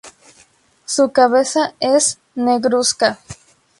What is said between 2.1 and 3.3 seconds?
negruzca.